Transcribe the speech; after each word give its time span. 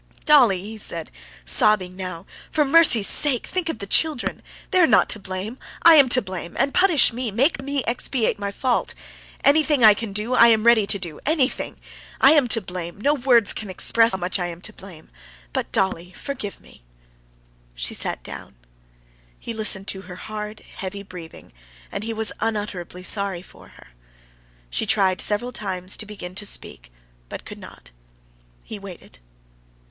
"Dolly!" 0.25 0.59
he 0.61 0.79
said, 0.79 1.11
sobbing 1.45 1.95
now; 1.95 2.25
"for 2.49 2.65
mercy's 2.65 3.05
sake, 3.05 3.45
think 3.45 3.69
of 3.69 3.77
the 3.77 3.85
children; 3.85 4.41
they 4.71 4.79
are 4.79 4.87
not 4.87 5.09
to 5.09 5.19
blame! 5.19 5.59
I 5.83 5.93
am 5.93 6.09
to 6.09 6.23
blame, 6.23 6.55
and 6.57 6.73
punish 6.73 7.13
me, 7.13 7.29
make 7.29 7.61
me 7.61 7.83
expiate 7.85 8.39
my 8.39 8.51
fault. 8.51 8.95
Anything 9.43 9.83
I 9.83 9.93
can 9.93 10.11
do, 10.11 10.33
I 10.33 10.47
am 10.47 10.63
ready 10.63 10.87
to 10.87 10.97
do 10.97 11.19
anything! 11.23 11.77
I 12.19 12.31
am 12.31 12.47
to 12.47 12.61
blame, 12.61 12.99
no 12.99 13.13
words 13.13 13.53
can 13.53 13.69
express 13.69 14.13
how 14.13 14.17
much 14.17 14.39
I 14.39 14.47
am 14.47 14.59
to 14.61 14.73
blame! 14.73 15.11
But, 15.53 15.71
Dolly, 15.71 16.13
forgive 16.13 16.59
me!" 16.59 16.81
She 17.75 17.93
sat 17.93 18.23
down. 18.23 18.55
He 19.37 19.53
listened 19.53 19.87
to 19.89 20.01
her 20.01 20.15
hard, 20.15 20.61
heavy 20.77 21.03
breathing, 21.03 21.53
and 21.91 22.03
he 22.03 22.11
was 22.11 22.31
unutterably 22.39 23.03
sorry 23.03 23.43
for 23.43 23.67
her. 23.67 23.89
She 24.71 24.87
tried 24.87 25.21
several 25.21 25.51
times 25.51 25.95
to 25.97 26.07
begin 26.07 26.33
to 26.33 26.45
speak, 26.47 26.91
but 27.29 27.45
could 27.45 27.59
not. 27.59 27.91
He 28.63 28.79
waited. 28.79 29.19